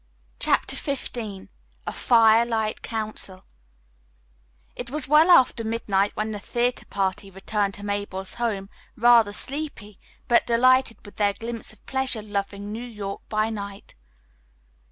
CHAPTER 0.39 0.75
XV 0.75 1.49
A 1.85 1.93
FIRELIGHT 1.93 2.81
COUNCIL 2.81 3.45
It 4.75 4.89
was 4.89 5.07
well 5.07 5.29
after 5.29 5.63
midnight 5.63 6.11
when 6.15 6.31
the 6.31 6.39
theatre 6.39 6.87
party 6.87 7.29
returned 7.29 7.75
to 7.75 7.85
Mabel's 7.85 8.33
home, 8.41 8.71
rather 8.97 9.31
sleepy, 9.31 9.99
but 10.27 10.47
delighted 10.47 10.97
with 11.05 11.17
their 11.17 11.33
glimpse 11.33 11.71
of 11.71 11.85
pleasure 11.85 12.23
loving 12.23 12.71
New 12.71 12.83
York 12.83 13.21
by 13.29 13.51
night. 13.51 13.93